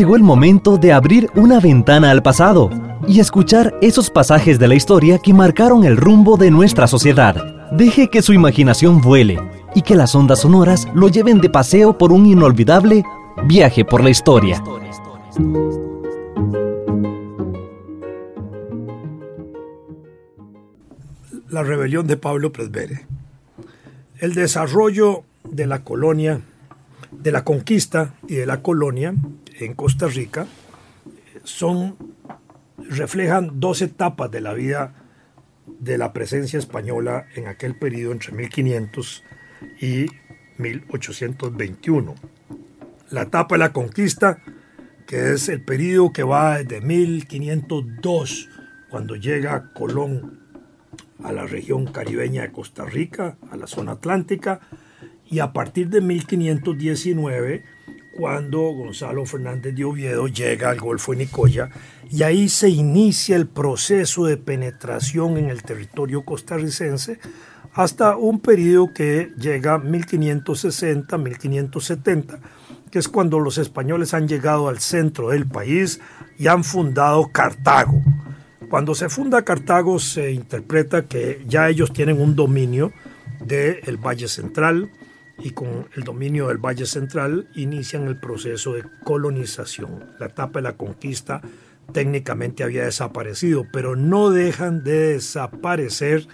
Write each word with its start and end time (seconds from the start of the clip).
llegó 0.00 0.16
el 0.16 0.22
momento 0.22 0.78
de 0.78 0.94
abrir 0.94 1.28
una 1.34 1.60
ventana 1.60 2.10
al 2.10 2.22
pasado 2.22 2.70
y 3.06 3.20
escuchar 3.20 3.74
esos 3.82 4.08
pasajes 4.08 4.58
de 4.58 4.66
la 4.66 4.74
historia 4.74 5.18
que 5.18 5.34
marcaron 5.34 5.84
el 5.84 5.98
rumbo 5.98 6.38
de 6.38 6.50
nuestra 6.50 6.86
sociedad. 6.86 7.68
Deje 7.72 8.08
que 8.08 8.22
su 8.22 8.32
imaginación 8.32 9.02
vuele 9.02 9.38
y 9.74 9.82
que 9.82 9.96
las 9.96 10.14
ondas 10.14 10.40
sonoras 10.40 10.88
lo 10.94 11.08
lleven 11.08 11.42
de 11.42 11.50
paseo 11.50 11.98
por 11.98 12.12
un 12.12 12.24
inolvidable 12.24 13.04
viaje 13.44 13.84
por 13.84 14.02
la 14.02 14.08
historia. 14.08 14.64
La 21.50 21.62
rebelión 21.62 22.06
de 22.06 22.16
Pablo 22.16 22.52
Presbere. 22.52 23.04
El 24.16 24.32
desarrollo 24.32 25.24
de 25.44 25.66
la 25.66 25.84
colonia, 25.84 26.40
de 27.10 27.32
la 27.32 27.44
conquista 27.44 28.14
y 28.26 28.36
de 28.36 28.46
la 28.46 28.62
colonia 28.62 29.12
en 29.64 29.74
Costa 29.74 30.06
Rica 30.06 30.46
son 31.44 31.96
reflejan 32.88 33.60
dos 33.60 33.82
etapas 33.82 34.30
de 34.30 34.40
la 34.40 34.54
vida 34.54 34.94
de 35.66 35.98
la 35.98 36.12
presencia 36.12 36.58
española 36.58 37.26
en 37.34 37.46
aquel 37.46 37.76
periodo 37.78 38.12
entre 38.12 38.32
1500 38.32 39.24
y 39.80 40.06
1821. 40.58 42.14
La 43.10 43.22
etapa 43.22 43.54
de 43.54 43.58
la 43.58 43.72
conquista, 43.72 44.42
que 45.06 45.32
es 45.32 45.48
el 45.48 45.62
periodo 45.62 46.12
que 46.12 46.22
va 46.22 46.58
desde 46.58 46.80
1502, 46.80 48.48
cuando 48.88 49.16
llega 49.16 49.72
Colón 49.72 50.40
a 51.22 51.32
la 51.32 51.46
región 51.46 51.86
caribeña 51.86 52.42
de 52.42 52.52
Costa 52.52 52.84
Rica, 52.84 53.36
a 53.50 53.56
la 53.56 53.66
zona 53.66 53.92
atlántica, 53.92 54.60
y 55.26 55.38
a 55.38 55.52
partir 55.52 55.88
de 55.88 56.00
1519, 56.00 57.64
cuando 58.12 58.60
Gonzalo 58.72 59.24
Fernández 59.24 59.74
de 59.74 59.84
Oviedo 59.84 60.28
llega 60.28 60.70
al 60.70 60.80
Golfo 60.80 61.12
de 61.12 61.18
Nicoya, 61.18 61.70
y 62.10 62.22
ahí 62.22 62.48
se 62.48 62.68
inicia 62.68 63.36
el 63.36 63.46
proceso 63.46 64.24
de 64.24 64.36
penetración 64.36 65.36
en 65.36 65.50
el 65.50 65.62
territorio 65.62 66.24
costarricense 66.24 67.20
hasta 67.72 68.16
un 68.16 68.40
periodo 68.40 68.92
que 68.92 69.30
llega 69.38 69.78
1560-1570, 69.78 72.40
que 72.90 72.98
es 72.98 73.08
cuando 73.08 73.38
los 73.38 73.58
españoles 73.58 74.14
han 74.14 74.26
llegado 74.26 74.68
al 74.68 74.80
centro 74.80 75.28
del 75.30 75.46
país 75.46 76.00
y 76.36 76.48
han 76.48 76.64
fundado 76.64 77.30
Cartago. 77.30 78.02
Cuando 78.68 78.96
se 78.96 79.08
funda 79.08 79.42
Cartago 79.42 80.00
se 80.00 80.32
interpreta 80.32 81.06
que 81.06 81.44
ya 81.46 81.68
ellos 81.68 81.92
tienen 81.92 82.20
un 82.20 82.34
dominio 82.34 82.92
del 83.44 83.96
Valle 83.96 84.26
Central, 84.28 84.90
y 85.42 85.50
con 85.50 85.88
el 85.96 86.04
dominio 86.04 86.48
del 86.48 86.58
Valle 86.58 86.86
Central 86.86 87.48
inician 87.54 88.06
el 88.06 88.18
proceso 88.18 88.74
de 88.74 88.84
colonización. 89.04 90.04
La 90.18 90.26
etapa 90.26 90.58
de 90.58 90.64
la 90.64 90.76
conquista 90.76 91.40
técnicamente 91.92 92.62
había 92.62 92.84
desaparecido, 92.84 93.66
pero 93.72 93.96
no 93.96 94.30
dejan 94.30 94.84
de 94.84 95.14
desaparecer 95.14 96.26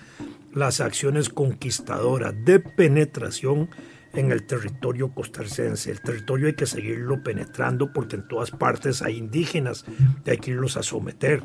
las 0.53 0.81
acciones 0.81 1.29
conquistadoras 1.29 2.35
de 2.45 2.61
penetración 2.61 3.69
en 4.15 4.33
el 4.33 4.47
territorio 4.47 5.13
costarricense. 5.13 5.91
El 5.91 6.01
territorio 6.01 6.47
hay 6.47 6.55
que 6.55 6.67
seguirlo 6.67 7.23
penetrando 7.23 7.93
porque 7.93 8.17
en 8.17 8.27
todas 8.27 8.51
partes 8.51 9.03
hay 9.03 9.19
indígenas 9.19 9.85
y 10.25 10.31
hay 10.31 10.39
que 10.39 10.53
irlos 10.53 10.77
a 10.77 10.83
someter 10.83 11.43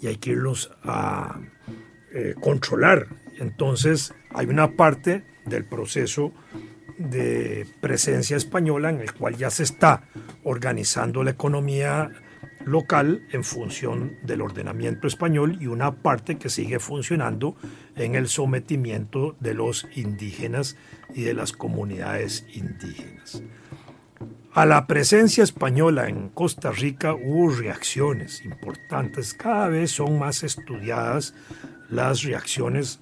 y 0.00 0.08
hay 0.08 0.16
que 0.16 0.30
irlos 0.30 0.70
a 0.82 1.40
eh, 2.12 2.34
controlar. 2.40 3.06
Entonces 3.38 4.12
hay 4.30 4.46
una 4.46 4.76
parte 4.76 5.24
del 5.46 5.64
proceso 5.64 6.32
de 6.98 7.66
presencia 7.80 8.36
española 8.36 8.90
en 8.90 9.00
el 9.00 9.12
cual 9.14 9.36
ya 9.36 9.50
se 9.50 9.62
está 9.62 10.02
organizando 10.44 11.22
la 11.22 11.30
economía 11.30 12.10
local 12.64 13.26
en 13.32 13.44
función 13.44 14.16
del 14.22 14.42
ordenamiento 14.42 15.06
español 15.06 15.58
y 15.60 15.66
una 15.66 16.02
parte 16.02 16.36
que 16.36 16.50
sigue 16.50 16.78
funcionando 16.78 17.56
en 17.96 18.14
el 18.14 18.28
sometimiento 18.28 19.36
de 19.40 19.54
los 19.54 19.86
indígenas 19.94 20.76
y 21.14 21.22
de 21.22 21.34
las 21.34 21.52
comunidades 21.52 22.44
indígenas. 22.52 23.42
A 24.52 24.66
la 24.66 24.86
presencia 24.86 25.44
española 25.44 26.08
en 26.08 26.30
Costa 26.30 26.72
Rica 26.72 27.14
hubo 27.14 27.50
reacciones 27.50 28.44
importantes, 28.44 29.34
cada 29.34 29.68
vez 29.68 29.92
son 29.92 30.18
más 30.18 30.42
estudiadas 30.42 31.34
las 31.88 32.22
reacciones 32.22 33.00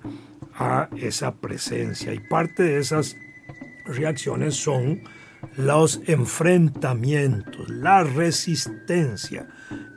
a 0.54 0.88
esa 0.96 1.36
presencia 1.36 2.12
y 2.12 2.20
parte 2.20 2.62
de 2.62 2.78
esas 2.78 3.16
reacciones 3.86 4.56
son 4.56 5.02
los 5.56 6.00
enfrentamientos, 6.06 7.69
la 7.69 8.04
resistencia 8.04 9.48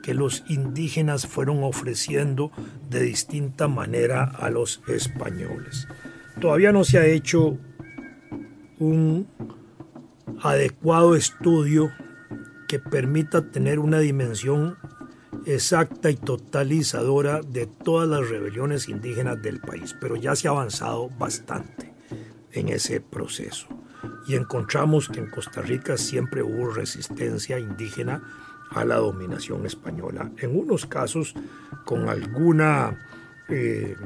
que 0.02 0.14
los 0.14 0.44
indígenas 0.48 1.26
fueron 1.26 1.62
ofreciendo 1.62 2.50
de 2.88 3.02
distinta 3.02 3.68
manera 3.68 4.24
a 4.24 4.50
los 4.50 4.82
españoles. 4.88 5.86
Todavía 6.40 6.72
no 6.72 6.84
se 6.84 6.98
ha 6.98 7.06
hecho 7.06 7.58
un 8.78 9.28
adecuado 10.42 11.14
estudio 11.14 11.90
que 12.66 12.78
permita 12.78 13.50
tener 13.50 13.78
una 13.78 13.98
dimensión 13.98 14.78
exacta 15.44 16.10
y 16.10 16.16
totalizadora 16.16 17.40
de 17.42 17.66
todas 17.66 18.08
las 18.08 18.28
rebeliones 18.28 18.88
indígenas 18.88 19.42
del 19.42 19.60
país, 19.60 19.94
pero 20.00 20.16
ya 20.16 20.34
se 20.34 20.48
ha 20.48 20.52
avanzado 20.52 21.10
bastante 21.18 21.92
en 22.52 22.68
ese 22.68 23.00
proceso 23.00 23.79
y 24.26 24.34
encontramos 24.34 25.08
que 25.08 25.20
en 25.20 25.30
Costa 25.30 25.62
Rica 25.62 25.96
siempre 25.96 26.42
hubo 26.42 26.70
resistencia 26.70 27.58
indígena 27.58 28.22
a 28.70 28.84
la 28.84 28.96
dominación 28.96 29.66
española. 29.66 30.30
En 30.38 30.56
unos 30.58 30.86
casos 30.86 31.34
con 31.84 32.08
alguna 32.08 32.98
eh, 33.48 33.96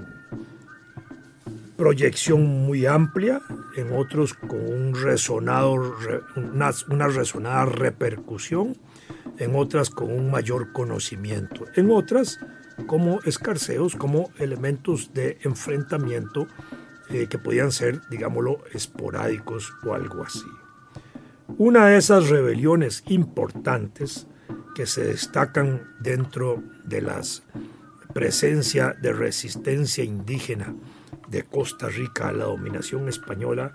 proyección 1.76 2.42
muy 2.66 2.86
amplia, 2.86 3.42
en 3.76 3.92
otros 3.92 4.34
con 4.34 4.94
una, 6.36 6.70
una 6.88 7.08
resonada 7.08 7.66
repercusión, 7.66 8.76
en 9.38 9.56
otras 9.56 9.90
con 9.90 10.12
un 10.12 10.30
mayor 10.30 10.72
conocimiento, 10.72 11.66
en 11.74 11.90
otras 11.90 12.38
como 12.86 13.20
escarceos, 13.22 13.96
como 13.96 14.30
elementos 14.38 15.12
de 15.12 15.38
enfrentamiento 15.42 16.46
eh, 17.14 17.28
que 17.28 17.38
podían 17.38 17.70
ser, 17.70 18.00
digámoslo, 18.10 18.58
esporádicos 18.72 19.72
o 19.84 19.94
algo 19.94 20.24
así. 20.24 20.42
Una 21.58 21.86
de 21.86 21.96
esas 21.96 22.28
rebeliones 22.28 23.04
importantes 23.06 24.26
que 24.74 24.84
se 24.86 25.04
destacan 25.04 25.94
dentro 26.00 26.60
de 26.82 27.02
la 27.02 27.20
presencia 28.12 28.96
de 29.00 29.12
resistencia 29.12 30.02
indígena 30.02 30.74
de 31.28 31.44
Costa 31.44 31.88
Rica 31.88 32.30
a 32.30 32.32
la 32.32 32.46
dominación 32.46 33.08
española 33.08 33.74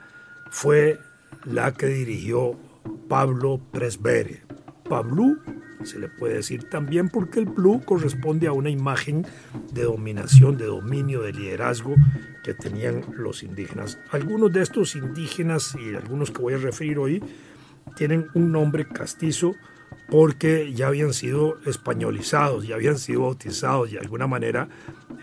fue 0.51 0.99
la 1.45 1.73
que 1.73 1.85
dirigió 1.85 2.59
Pablo 3.07 3.61
Presbere. 3.71 4.43
Pablo 4.89 5.37
se 5.83 5.97
le 5.97 6.09
puede 6.09 6.33
decir 6.35 6.69
también 6.69 7.07
porque 7.07 7.39
el 7.39 7.45
blue 7.45 7.81
corresponde 7.85 8.47
a 8.47 8.51
una 8.51 8.69
imagen 8.69 9.25
de 9.71 9.83
dominación, 9.83 10.57
de 10.57 10.65
dominio, 10.65 11.21
de 11.21 11.31
liderazgo 11.31 11.95
que 12.43 12.53
tenían 12.53 13.03
los 13.15 13.43
indígenas. 13.43 13.99
Algunos 14.11 14.51
de 14.51 14.61
estos 14.61 14.95
indígenas 14.95 15.75
y 15.75 15.95
algunos 15.95 16.31
que 16.31 16.41
voy 16.41 16.53
a 16.53 16.57
referir 16.57 16.97
hoy 16.97 17.23
tienen 17.95 18.27
un 18.33 18.51
nombre 18.51 18.87
castizo 18.87 19.55
porque 20.09 20.73
ya 20.73 20.87
habían 20.87 21.13
sido 21.13 21.59
españolizados, 21.65 22.67
ya 22.67 22.75
habían 22.75 22.97
sido 22.97 23.21
bautizados 23.21 23.89
y 23.89 23.93
de 23.93 23.99
alguna 23.99 24.27
manera 24.27 24.67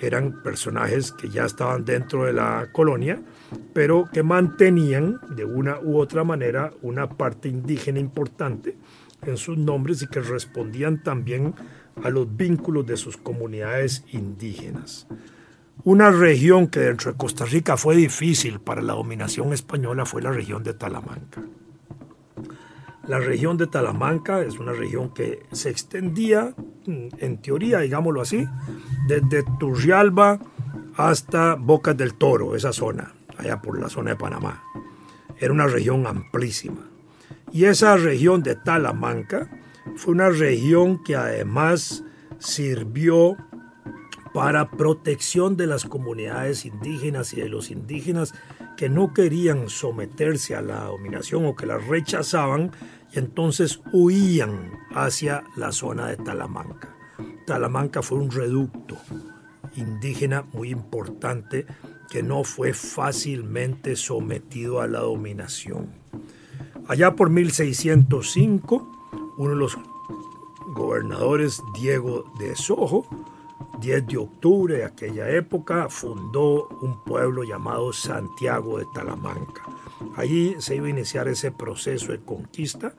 eran 0.00 0.42
personajes 0.42 1.12
que 1.12 1.28
ya 1.28 1.44
estaban 1.44 1.84
dentro 1.84 2.24
de 2.24 2.32
la 2.32 2.68
colonia, 2.72 3.20
pero 3.72 4.08
que 4.12 4.22
mantenían 4.22 5.18
de 5.34 5.44
una 5.44 5.80
u 5.80 5.98
otra 5.98 6.24
manera 6.24 6.72
una 6.82 7.08
parte 7.08 7.48
indígena 7.48 7.98
importante 7.98 8.76
en 9.22 9.36
sus 9.36 9.58
nombres 9.58 10.02
y 10.02 10.06
que 10.06 10.20
respondían 10.20 11.02
también 11.02 11.54
a 12.02 12.10
los 12.10 12.36
vínculos 12.36 12.86
de 12.86 12.96
sus 12.96 13.16
comunidades 13.16 14.04
indígenas. 14.12 15.06
Una 15.86 16.10
región 16.10 16.66
que 16.66 16.80
dentro 16.80 17.12
de 17.12 17.16
Costa 17.16 17.44
Rica 17.44 17.76
fue 17.76 17.94
difícil 17.94 18.58
para 18.58 18.82
la 18.82 18.94
dominación 18.94 19.52
española 19.52 20.04
fue 20.04 20.20
la 20.20 20.32
región 20.32 20.64
de 20.64 20.74
Talamanca. 20.74 21.44
La 23.06 23.20
región 23.20 23.56
de 23.56 23.68
Talamanca 23.68 24.42
es 24.42 24.58
una 24.58 24.72
región 24.72 25.14
que 25.14 25.44
se 25.52 25.70
extendía, 25.70 26.52
en 26.86 27.40
teoría, 27.40 27.78
digámoslo 27.78 28.20
así, 28.20 28.48
desde 29.06 29.44
Turrialba 29.60 30.40
hasta 30.96 31.54
Bocas 31.54 31.96
del 31.96 32.14
Toro, 32.14 32.56
esa 32.56 32.72
zona, 32.72 33.14
allá 33.38 33.62
por 33.62 33.78
la 33.78 33.88
zona 33.88 34.10
de 34.10 34.16
Panamá. 34.16 34.64
Era 35.38 35.52
una 35.52 35.68
región 35.68 36.04
amplísima. 36.08 36.90
Y 37.52 37.66
esa 37.66 37.96
región 37.96 38.42
de 38.42 38.56
Talamanca 38.56 39.48
fue 39.94 40.14
una 40.14 40.30
región 40.30 41.04
que 41.04 41.14
además 41.14 42.02
sirvió 42.40 43.36
para 44.36 44.70
protección 44.70 45.56
de 45.56 45.66
las 45.66 45.86
comunidades 45.86 46.66
indígenas 46.66 47.32
y 47.32 47.40
de 47.40 47.48
los 47.48 47.70
indígenas 47.70 48.34
que 48.76 48.90
no 48.90 49.14
querían 49.14 49.70
someterse 49.70 50.54
a 50.54 50.60
la 50.60 50.84
dominación 50.84 51.46
o 51.46 51.56
que 51.56 51.64
la 51.64 51.78
rechazaban 51.78 52.70
y 53.14 53.18
entonces 53.18 53.80
huían 53.94 54.72
hacia 54.90 55.42
la 55.56 55.72
zona 55.72 56.08
de 56.08 56.18
Talamanca. 56.18 56.94
Talamanca 57.46 58.02
fue 58.02 58.18
un 58.18 58.30
reducto 58.30 58.98
indígena 59.74 60.44
muy 60.52 60.68
importante 60.68 61.64
que 62.10 62.22
no 62.22 62.44
fue 62.44 62.74
fácilmente 62.74 63.96
sometido 63.96 64.82
a 64.82 64.86
la 64.86 64.98
dominación. 64.98 65.94
Allá 66.88 67.16
por 67.16 67.30
1605, 67.30 69.34
uno 69.38 69.50
de 69.50 69.56
los 69.56 69.78
gobernadores, 70.74 71.62
Diego 71.74 72.30
de 72.38 72.54
Sojo, 72.54 73.08
10 73.80 74.06
de 74.06 74.16
octubre 74.16 74.76
de 74.76 74.84
aquella 74.84 75.28
época, 75.30 75.88
fundó 75.88 76.68
un 76.80 77.02
pueblo 77.04 77.42
llamado 77.44 77.92
Santiago 77.92 78.78
de 78.78 78.86
Talamanca. 78.94 79.62
Allí 80.16 80.56
se 80.58 80.76
iba 80.76 80.86
a 80.86 80.90
iniciar 80.90 81.26
ese 81.28 81.50
proceso 81.50 82.12
de 82.12 82.20
conquista. 82.20 82.94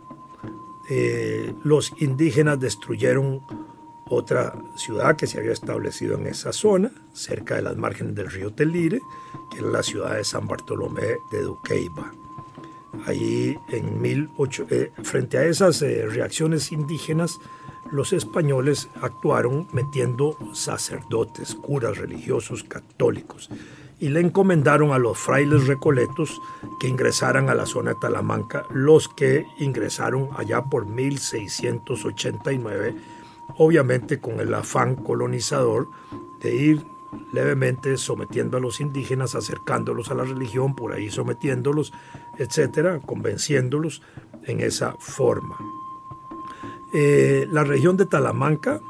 eh, 0.90 1.54
los 1.62 1.94
indígenas 1.98 2.60
destruyeron 2.60 3.40
otra 4.08 4.54
ciudad 4.76 5.16
que 5.16 5.26
se 5.26 5.38
había 5.38 5.52
establecido 5.52 6.16
en 6.16 6.26
esa 6.26 6.52
zona, 6.52 6.90
cerca 7.12 7.56
de 7.56 7.62
las 7.62 7.76
márgenes 7.76 8.14
del 8.14 8.30
río 8.30 8.52
Telire, 8.52 9.00
que 9.50 9.58
era 9.58 9.68
la 9.68 9.82
ciudad 9.82 10.16
de 10.16 10.24
San 10.24 10.46
Bartolomé 10.46 11.16
de 11.30 11.42
Duqueiba. 11.42 12.12
Allí, 13.06 13.58
en 13.70 14.02
18, 14.02 14.66
eh, 14.70 14.92
frente 15.02 15.38
a 15.38 15.44
esas 15.44 15.82
eh, 15.82 16.06
reacciones 16.06 16.70
indígenas, 16.70 17.38
los 17.90 18.12
españoles 18.12 18.88
actuaron 19.02 19.68
metiendo 19.72 20.36
sacerdotes, 20.52 21.54
curas 21.54 21.98
religiosos 21.98 22.64
católicos, 22.64 23.50
y 24.00 24.08
le 24.08 24.20
encomendaron 24.20 24.92
a 24.92 24.98
los 24.98 25.18
frailes 25.18 25.66
recoletos 25.66 26.40
que 26.80 26.88
ingresaran 26.88 27.48
a 27.48 27.54
la 27.54 27.66
zona 27.66 27.90
de 27.90 27.96
Talamanca, 28.00 28.66
los 28.70 29.08
que 29.08 29.46
ingresaron 29.58 30.30
allá 30.36 30.62
por 30.62 30.86
1689 30.86 32.94
obviamente 33.56 34.20
con 34.20 34.40
el 34.40 34.52
afán 34.54 34.96
colonizador 34.96 35.88
de 36.40 36.54
ir 36.54 36.86
levemente 37.32 37.96
sometiendo 37.96 38.56
a 38.56 38.60
los 38.60 38.80
indígenas, 38.80 39.34
acercándolos 39.34 40.10
a 40.10 40.14
la 40.14 40.24
religión, 40.24 40.74
por 40.74 40.92
ahí 40.92 41.10
sometiéndolos, 41.10 41.92
etcétera, 42.38 43.00
convenciéndolos 43.00 44.02
en 44.44 44.60
esa 44.60 44.94
forma. 44.98 45.56
Eh, 46.92 47.46
la 47.50 47.64
región 47.64 47.96
de 47.96 48.06
Talamanca 48.06 48.80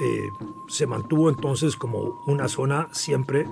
eh, 0.00 0.30
se 0.68 0.86
mantuvo 0.86 1.28
entonces 1.28 1.76
como 1.76 2.22
una 2.26 2.48
zona 2.48 2.88
siempre 2.92 3.46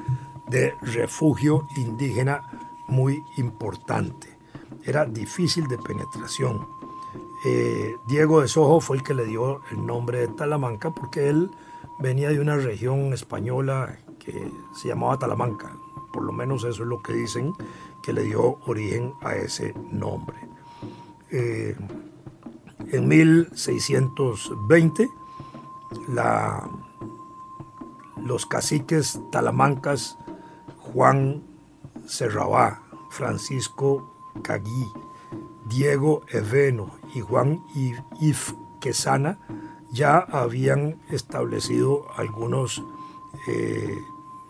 de 0.49 0.75
refugio 0.83 1.67
indígena 1.77 2.43
muy 2.89 3.23
importante. 3.37 4.37
Era 4.85 5.05
difícil 5.05 5.69
de 5.69 5.79
penetración 5.79 6.80
eh, 7.45 7.97
Diego 8.07 8.43
de 8.43 8.49
Sojo 8.49 8.81
fue 8.81 8.99
el 8.99 9.03
que 9.03 9.15
le 9.15 9.25
dio 9.25 9.63
el 9.71 9.87
nombre 9.87 10.19
de 10.19 10.29
Talamanca 10.29 10.91
porque 10.91 11.31
él 11.31 11.51
venía 11.99 12.29
de 12.29 12.39
una 12.39 12.57
región 12.57 13.15
española 13.15 13.99
que 14.19 14.53
se 14.75 14.89
llamaba 14.89 15.19
Talamanca. 15.19 15.75
Por 16.13 16.25
lo 16.25 16.33
menos 16.33 16.65
eso 16.65 16.83
es 16.83 16.89
lo 16.89 17.03
que 17.03 17.15
dicen 17.15 17.55
que 18.03 18.13
le 18.13 18.25
dio 18.25 18.59
origen 18.67 19.15
a 19.23 19.37
ese 19.37 19.73
nombre. 19.91 20.37
Eh, 21.31 21.75
en 22.93 23.09
1620, 23.09 25.09
los 28.17 28.47
caciques 28.47 29.21
talamancas 29.31 30.19
Juan 30.79 31.43
Serrabá, 32.07 32.83
Francisco 33.11 34.13
Caguí, 34.43 34.87
Diego 35.67 36.23
Eveno 36.29 37.00
y 37.15 37.21
Juan 37.21 37.63
If 38.21 38.53
Quesana 38.81 39.39
ya 39.93 40.19
habían 40.19 41.01
establecido 41.11 42.07
algunos 42.17 42.83
eh, 43.49 43.99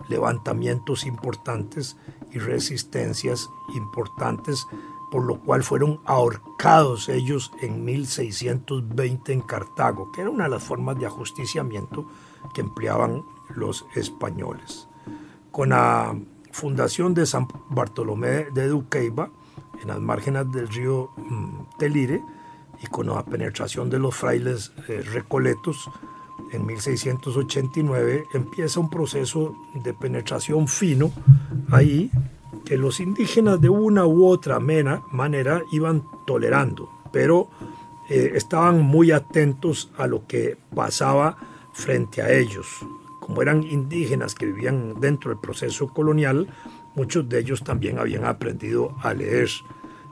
levantamientos 0.08 1.06
importantes 1.06 1.96
y 2.32 2.38
resistencias 2.38 3.48
importantes, 3.74 4.66
por 5.10 5.24
lo 5.24 5.40
cual 5.40 5.62
fueron 5.62 6.00
ahorcados 6.04 7.08
ellos 7.08 7.52
en 7.60 7.84
1620 7.84 9.32
en 9.32 9.40
Cartago, 9.40 10.12
que 10.12 10.20
era 10.20 10.30
una 10.30 10.44
de 10.44 10.50
las 10.50 10.62
formas 10.62 10.98
de 10.98 11.06
ajusticiamiento 11.06 12.06
que 12.54 12.60
empleaban 12.60 13.24
los 13.48 13.84
españoles. 13.94 14.88
Con 15.50 15.70
la 15.70 16.16
fundación 16.52 17.14
de 17.14 17.26
San 17.26 17.48
Bartolomé 17.70 18.46
de 18.52 18.68
Duqueiba, 18.68 19.30
en 19.80 19.88
las 19.88 20.00
márgenes 20.00 20.50
del 20.52 20.68
río 20.68 21.10
mm, 21.16 21.78
Telire 21.78 22.22
y 22.82 22.86
con 22.86 23.06
la 23.06 23.24
penetración 23.24 23.90
de 23.90 23.98
los 23.98 24.14
frailes 24.14 24.72
eh, 24.88 25.02
recoletos 25.02 25.90
en 26.52 26.66
1689 26.66 28.24
empieza 28.34 28.80
un 28.80 28.90
proceso 28.90 29.54
de 29.74 29.92
penetración 29.94 30.66
fino 30.68 31.12
ahí 31.70 32.10
que 32.64 32.76
los 32.76 33.00
indígenas 33.00 33.60
de 33.60 33.68
una 33.68 34.06
u 34.06 34.26
otra 34.26 34.58
manera 34.58 35.62
iban 35.70 36.02
tolerando, 36.26 36.90
pero 37.12 37.48
eh, 38.08 38.32
estaban 38.34 38.80
muy 38.82 39.12
atentos 39.12 39.90
a 39.96 40.06
lo 40.06 40.26
que 40.26 40.56
pasaba 40.74 41.36
frente 41.72 42.22
a 42.22 42.32
ellos. 42.32 42.66
Como 43.20 43.42
eran 43.42 43.62
indígenas 43.62 44.34
que 44.34 44.46
vivían 44.46 45.00
dentro 45.00 45.30
del 45.30 45.38
proceso 45.38 45.88
colonial, 45.88 46.48
Muchos 46.94 47.28
de 47.28 47.38
ellos 47.38 47.62
también 47.62 47.98
habían 47.98 48.24
aprendido 48.24 48.96
a 49.02 49.14
leer 49.14 49.48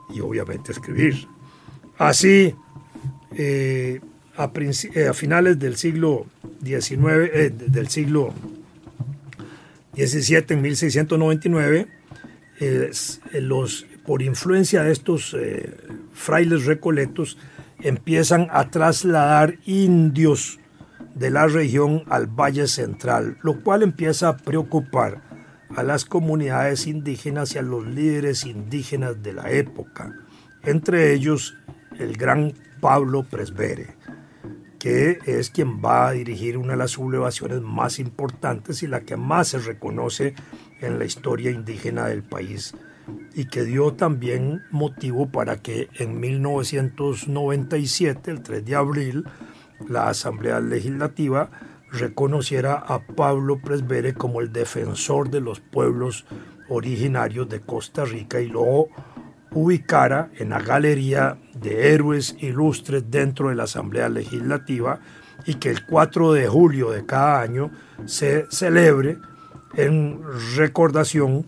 y 0.09 0.21
obviamente 0.21 0.73
escribir. 0.73 1.29
Así, 1.99 2.55
eh, 3.37 4.01
eh, 4.39 5.09
a, 5.09 5.15
finales 5.15 5.59
del 5.59 5.77
siglo 5.77 6.27
XIX, 6.65 7.03
eh, 7.33 7.53
del 7.53 7.89
siglo 7.89 8.33
XVII, 9.97 10.45
en 10.51 10.63
1699, 10.63 11.89
los, 13.41 13.87
por 14.07 14.23
influencia 14.23 14.85
de 14.85 14.93
estos 14.93 15.37
frailes 16.13 16.67
recoletos, 16.67 17.37
empiezan 17.81 18.49
a 18.51 18.71
trasladar 18.71 19.59
indios 19.65 20.61
de 21.15 21.31
la 21.31 21.49
región 21.49 22.05
al 22.09 22.27
Valle 22.29 22.69
Central, 22.69 23.39
lo 23.43 23.61
cual 23.63 23.83
empieza 23.83 24.29
a 24.29 24.37
preocupar 24.37 25.23
a 25.75 25.83
las 25.83 26.05
comunidades 26.05 26.87
indígenas 26.87 27.55
y 27.55 27.59
a 27.59 27.63
los 27.63 27.87
líderes 27.87 28.45
indígenas 28.47 29.21
de 29.23 29.33
la 29.33 29.51
época, 29.51 30.15
entre 30.63 31.13
ellos 31.13 31.57
el 31.99 32.17
gran 32.17 32.55
Pablo 32.81 33.25
Presbere, 33.25 33.89
que 34.79 35.19
es 35.27 35.51
quien 35.51 35.83
va 35.85 36.09
a 36.09 36.13
dirigir 36.13 36.57
una 36.57 36.73
de 36.73 36.79
las 36.79 36.93
sublevaciones 36.93 37.61
más 37.61 37.99
importantes 37.99 38.83
y 38.83 38.87
la 38.87 39.01
que 39.01 39.17
más 39.17 39.49
se 39.49 39.59
reconoce 39.59 40.35
en 40.81 40.99
la 40.99 41.05
historia 41.05 41.51
indígena 41.51 42.07
del 42.07 42.23
país 42.23 42.75
y 43.35 43.47
que 43.47 43.65
dio 43.65 43.95
también 43.95 44.63
motivo 44.71 45.31
para 45.31 45.63
que 45.63 45.89
en 45.99 46.21
1997, 46.21 48.31
el 48.31 48.43
3 48.43 48.63
de 48.65 48.75
abril, 48.75 49.25
la 49.89 50.09
Asamblea 50.09 50.61
Legislativa 50.61 51.51
reconociera 51.91 52.75
a 52.75 53.01
Pablo 53.01 53.61
Presbere 53.61 54.15
como 54.15 54.41
el 54.41 54.53
defensor 54.53 55.31
de 55.31 55.41
los 55.41 55.61
pueblos 55.61 56.27
originarios 56.69 57.49
de 57.49 57.61
Costa 57.61 58.05
Rica 58.05 58.41
y 58.41 58.49
lo 58.49 58.63
ubicara 59.53 60.31
en 60.39 60.51
la 60.51 60.61
galería 60.61 61.39
de 61.55 61.95
héroes 61.95 62.37
ilustres 62.41 63.11
dentro 63.11 63.49
de 63.49 63.55
la 63.55 63.65
Asamblea 63.65 64.09
Legislativa 64.09 65.01
y 65.47 65.55
que 65.55 65.71
el 65.71 65.85
4 65.87 66.33
de 66.33 66.49
julio 66.49 66.91
de 66.91 67.07
cada 67.07 67.41
año 67.41 67.71
se 68.07 68.47
celebre 68.51 69.19
en 69.75 70.21
recordación 70.57 71.47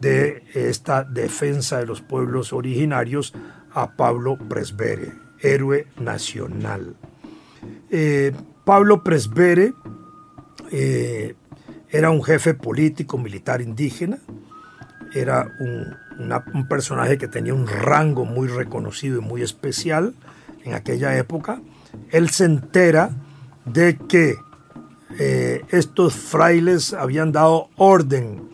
de 0.00 0.42
esta 0.54 1.04
defensa 1.04 1.78
de 1.78 1.86
los 1.86 2.00
pueblos 2.00 2.52
originarios 2.52 3.34
a 3.72 3.92
Pablo 3.92 4.36
Presbere, 4.36 5.12
héroe 5.40 5.86
nacional. 6.00 6.96
Eh, 7.90 8.32
Pablo 8.64 9.02
Presbere 9.02 9.74
eh, 10.70 11.34
era 11.90 12.10
un 12.10 12.22
jefe 12.22 12.54
político 12.54 13.18
militar 13.18 13.60
indígena, 13.60 14.18
era 15.14 15.46
un, 15.60 15.94
personaje 16.68 17.18
que 17.18 17.28
tenía 17.28 17.54
un 17.54 17.66
rango 17.66 18.24
muy 18.24 18.48
reconocido 18.48 19.18
y 19.18 19.20
muy 19.22 19.42
especial 19.42 20.14
en 20.64 20.74
aquella 20.74 21.16
época. 21.16 21.60
Él 22.10 22.30
se 22.30 22.44
entera 22.44 23.10
de 23.64 23.96
que 23.96 24.36
eh, 25.18 25.64
estos 25.70 26.14
frailes 26.14 26.94
habían 26.94 27.32
dado 27.32 27.68
orden 27.76 28.48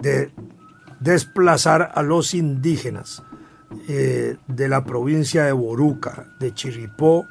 de 0.00 0.30
desplazar 1.00 1.92
a 1.94 2.02
los 2.02 2.34
indígenas 2.34 3.22
eh, 3.88 4.36
de 4.46 4.68
la 4.68 4.84
provincia 4.84 5.44
de 5.44 5.52
Boruca, 5.52 6.34
de 6.40 6.54
Chiripó 6.54 7.26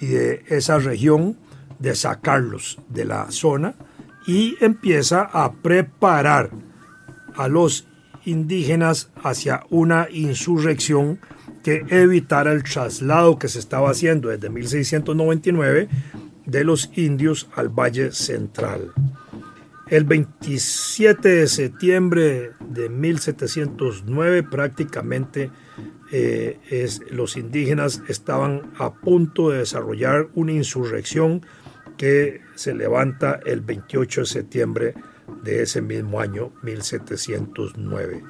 y 0.00 0.06
de 0.06 0.44
esa 0.48 0.78
región, 0.78 1.36
de 1.78 1.94
sacarlos 1.94 2.78
de 2.88 3.04
la 3.04 3.30
zona 3.30 3.74
y 4.26 4.56
empieza 4.60 5.22
a 5.22 5.52
preparar 5.52 6.50
a 7.36 7.48
los 7.48 7.86
indígenas 8.26 9.10
hacia 9.22 9.64
una 9.70 10.08
insurrección 10.10 11.18
que 11.62 11.84
evitara 11.88 12.52
el 12.52 12.62
traslado 12.62 13.38
que 13.38 13.48
se 13.48 13.58
estaba 13.58 13.90
haciendo 13.90 14.28
desde 14.28 14.50
1699 14.50 15.88
de 16.44 16.64
los 16.64 16.90
indios 16.94 17.48
al 17.56 17.68
Valle 17.68 18.12
Central. 18.12 18.92
El 19.88 20.04
27 20.04 21.28
de 21.28 21.46
septiembre 21.46 22.52
de 22.60 22.88
1709 22.88 24.42
prácticamente 24.42 25.50
eh, 26.12 26.58
los 27.10 27.36
indígenas 27.36 28.02
estaban 28.08 28.72
a 28.78 28.94
punto 28.94 29.50
de 29.50 29.58
desarrollar 29.58 30.28
una 30.34 30.52
insurrección 30.52 31.44
que 31.96 32.42
se 32.54 32.74
levanta 32.74 33.40
el 33.44 33.60
28 33.60 34.22
de 34.22 34.26
septiembre 34.26 34.94
de 35.42 35.62
ese 35.62 35.80
mismo 35.82 36.20
año 36.20 36.52
1709. 36.62 38.22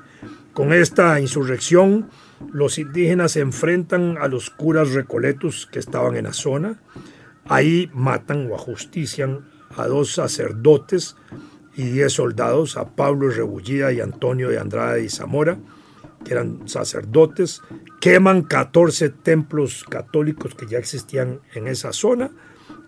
Con 0.52 0.72
esta 0.72 1.20
insurrección, 1.20 2.08
los 2.52 2.78
indígenas 2.78 3.32
se 3.32 3.40
enfrentan 3.40 4.16
a 4.18 4.28
los 4.28 4.50
curas 4.50 4.92
recoletos 4.92 5.68
que 5.70 5.78
estaban 5.78 6.16
en 6.16 6.24
la 6.24 6.32
zona. 6.32 6.80
Ahí 7.44 7.90
matan 7.92 8.50
o 8.50 8.54
ajustician 8.54 9.48
a 9.76 9.86
dos 9.86 10.14
sacerdotes 10.14 11.16
y 11.76 11.84
diez 11.84 12.14
soldados, 12.14 12.76
a 12.76 12.96
Pablo 12.96 13.28
Rebullida 13.28 13.92
y 13.92 14.00
Antonio 14.00 14.48
de 14.48 14.58
Andrade 14.58 15.04
y 15.04 15.10
Zamora, 15.10 15.58
que 16.24 16.32
eran 16.32 16.66
sacerdotes, 16.66 17.60
queman 18.00 18.42
14 18.42 19.10
templos 19.10 19.84
católicos 19.84 20.54
que 20.54 20.66
ya 20.66 20.78
existían 20.78 21.40
en 21.54 21.68
esa 21.68 21.92
zona 21.92 22.30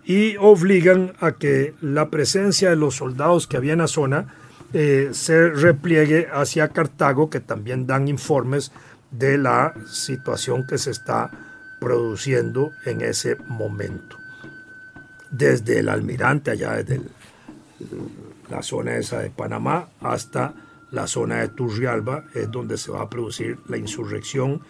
y 0.09 0.37
obligan 0.37 1.13
a 1.19 1.33
que 1.33 1.75
la 1.81 2.09
presencia 2.09 2.71
de 2.71 2.75
los 2.75 2.95
soldados 2.95 3.45
que 3.45 3.57
había 3.57 3.73
en 3.73 3.79
la 3.79 3.87
zona 3.87 4.25
eh, 4.73 5.09
se 5.11 5.49
repliegue 5.51 6.27
hacia 6.33 6.69
Cartago, 6.69 7.29
que 7.29 7.39
también 7.39 7.85
dan 7.85 8.07
informes 8.07 8.71
de 9.11 9.37
la 9.37 9.75
situación 9.85 10.65
que 10.65 10.79
se 10.79 10.89
está 10.89 11.29
produciendo 11.79 12.71
en 12.87 13.01
ese 13.01 13.35
momento. 13.49 14.17
Desde 15.29 15.77
el 15.77 15.89
almirante, 15.89 16.49
allá 16.49 16.73
desde 16.73 17.01
la 18.49 18.63
zona 18.63 18.97
esa 18.97 19.19
de 19.19 19.29
Panamá, 19.29 19.89
hasta 20.01 20.55
la 20.89 21.05
zona 21.05 21.41
de 21.41 21.49
Turrialba, 21.49 22.23
es 22.33 22.49
donde 22.49 22.79
se 22.79 22.91
va 22.91 23.03
a 23.03 23.09
producir 23.11 23.59
la 23.67 23.77
insurrección 23.77 24.61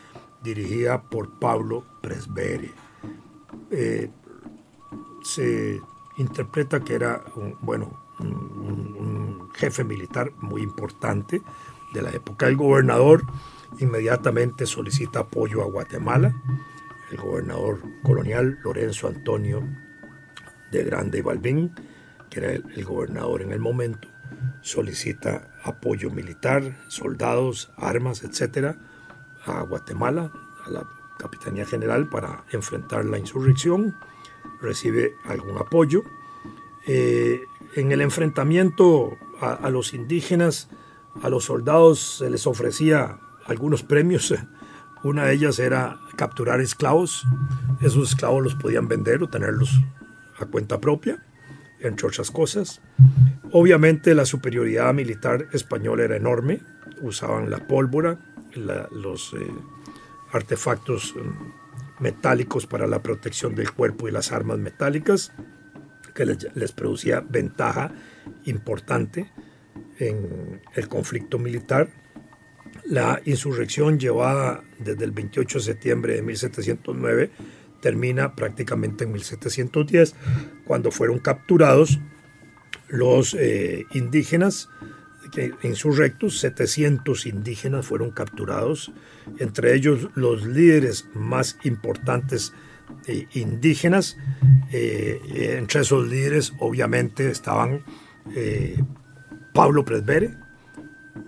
dirigida 0.43 1.01
por 1.01 1.39
Pablo 1.39 1.85
Presbere. 2.01 2.73
Eh, 3.71 4.09
se 5.23 5.81
interpreta 6.17 6.81
que 6.81 6.95
era 6.95 7.23
un, 7.35 7.57
bueno, 7.61 7.91
un, 8.19 9.49
jefe 9.53 9.83
militar 9.83 10.31
muy 10.39 10.61
importante 10.61 11.41
de 11.93 12.01
la 12.01 12.11
época. 12.11 12.47
El 12.47 12.55
gobernador 12.55 13.23
inmediatamente 13.79 14.65
solicita 14.65 15.19
apoyo 15.19 15.61
a 15.61 15.65
Guatemala. 15.65 16.33
El 17.11 17.17
gobernador 17.17 17.81
colonial 18.03 18.59
Lorenzo 18.63 19.07
Antonio 19.07 19.67
de 20.71 20.83
Grande 20.83 21.17
y 21.17 21.21
Balbín, 21.21 21.73
que 22.29 22.39
era 22.39 22.51
el, 22.53 22.85
gobernador 22.85 23.41
en 23.41 23.51
el 23.51 23.59
momento, 23.59 24.07
solicita 24.61 25.49
apoyo 25.63 26.09
militar, 26.09 26.77
soldados, 26.87 27.71
armas, 27.75 28.23
etcétera, 28.23 28.77
a 29.45 29.63
Guatemala, 29.63 30.31
a 30.65 30.69
la 30.69 30.87
Capitanía 31.17 31.65
General 31.65 32.07
para 32.07 32.45
enfrentar 32.51 33.03
la 33.03 33.17
insurrección 33.17 33.95
recibe 34.61 35.15
algún 35.25 35.57
apoyo. 35.57 36.03
Eh, 36.85 37.41
en 37.75 37.91
el 37.91 38.01
enfrentamiento 38.01 39.17
a, 39.41 39.69
los 39.69 39.93
indígenas, 39.93 40.69
a 41.21 41.29
los 41.29 41.45
soldados 41.45 42.17
se 42.19 42.29
les 42.29 42.47
ofrecía 42.47 43.19
algunos 43.45 43.83
premios. 43.83 44.33
Una 45.03 45.25
de 45.25 45.33
ellas 45.33 45.59
era 45.59 45.99
capturar 46.15 46.61
esclavos. 46.61 47.25
Esos 47.79 48.09
esclavos 48.09 48.43
los 48.43 48.55
podían 48.55 48.87
vender 48.87 49.23
o 49.23 49.29
tenerlos 49.29 49.79
a 50.37 50.45
cuenta 50.45 50.79
propia, 50.79 51.23
entre 51.79 52.07
otras 52.07 52.31
cosas. 52.31 52.81
Obviamente 53.51 54.13
la 54.13 54.25
superioridad 54.25 54.93
militar 54.93 55.47
española 55.53 56.03
era 56.03 56.17
enorme. 56.17 56.61
Usaban 57.01 57.49
la 57.49 57.65
pólvora, 57.65 58.19
los 58.55 59.33
eh, 59.33 59.47
artefactos 60.33 61.15
metálicos 61.99 62.65
para 62.65 62.87
la 62.87 63.01
protección 63.01 63.55
del 63.55 63.71
cuerpo 63.71 64.07
y 64.07 64.11
las 64.11 64.31
armas 64.31 64.57
metálicas, 64.57 65.31
que 66.13 66.25
les, 66.25 66.71
producía 66.71 67.21
ventaja 67.21 67.91
importante 68.45 69.31
en 69.99 70.61
el 70.75 70.87
conflicto 70.87 71.39
militar. 71.39 71.89
La 72.85 73.21
insurrección 73.25 73.99
llevada 73.99 74.63
desde 74.79 75.05
el 75.05 75.11
28 75.11 75.59
de 75.59 75.63
septiembre 75.63 76.13
de 76.15 76.21
1709 76.21 77.31
termina 77.81 78.35
prácticamente 78.35 79.05
en 79.05 79.13
1710, 79.13 80.15
cuando 80.65 80.91
fueron 80.91 81.19
capturados 81.19 81.99
los 82.89 83.33
eh, 83.35 83.85
indígenas 83.93 84.69
insurrectos, 85.63 86.39
700 86.39 87.25
indígenas 87.25 87.85
fueron 87.85 88.11
capturados, 88.11 88.91
entre 89.39 89.75
ellos 89.75 90.09
los 90.15 90.45
líderes 90.45 91.07
más 91.13 91.57
importantes 91.63 92.53
eh, 93.07 93.27
indígenas. 93.33 94.17
Eh, 94.71 95.57
entre 95.57 95.81
esos 95.81 96.07
líderes 96.07 96.53
obviamente 96.59 97.29
estaban 97.29 97.83
eh, 98.35 98.81
Pablo 99.53 99.85
Presbere, 99.85 100.37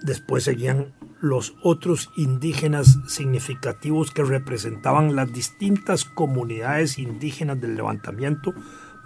después 0.01 0.43
seguían 0.43 0.93
los 1.21 1.55
otros 1.61 2.09
indígenas 2.17 2.97
significativos 3.07 4.11
que 4.11 4.23
representaban 4.23 5.15
las 5.15 5.31
distintas 5.31 6.03
comunidades 6.03 6.97
indígenas 6.97 7.61
del 7.61 7.75
levantamiento, 7.75 8.55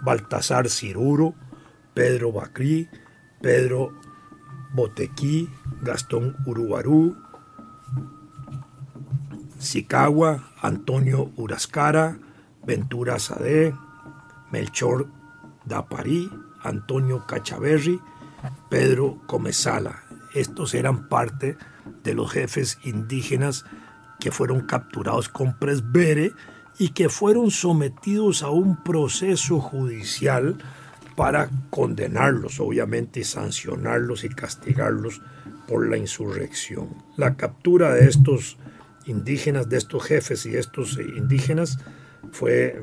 Baltasar 0.00 0.70
Ciruro, 0.70 1.34
Pedro 1.92 2.32
Bacrí, 2.32 2.88
Pedro 3.40 3.98
Botequí, 4.76 5.48
Gastón 5.80 6.36
Urubarú, 6.44 7.16
Sicagua, 9.58 10.50
Antonio 10.60 11.32
Urascara, 11.36 12.18
Ventura 12.64 13.18
Sade, 13.18 13.74
Melchor 14.52 15.08
Daparí, 15.64 16.30
Antonio 16.62 17.26
Cachaverri, 17.26 18.00
Pedro 18.68 19.18
Comesala. 19.26 20.02
Estos 20.34 20.74
eran 20.74 21.08
parte 21.08 21.56
de 22.04 22.14
los 22.14 22.30
jefes 22.30 22.78
indígenas 22.84 23.64
que 24.20 24.30
fueron 24.30 24.60
capturados 24.66 25.30
con 25.30 25.58
presbere 25.58 26.32
y 26.78 26.90
que 26.90 27.08
fueron 27.08 27.50
sometidos 27.50 28.42
a 28.42 28.50
un 28.50 28.82
proceso 28.82 29.60
judicial 29.60 30.58
para 31.16 31.50
condenarlos, 31.70 32.60
obviamente, 32.60 33.20
y 33.20 33.24
sancionarlos 33.24 34.24
y 34.24 34.28
castigarlos 34.28 35.22
por 35.66 35.88
la 35.88 35.96
insurrección. 35.96 37.02
La 37.16 37.36
captura 37.36 37.94
de 37.94 38.06
estos 38.06 38.58
indígenas, 39.06 39.68
de 39.68 39.78
estos 39.78 40.04
jefes 40.04 40.44
y 40.46 40.50
de 40.50 40.60
estos 40.60 40.98
eh, 40.98 41.02
indígenas 41.16 41.78
fue 42.32 42.82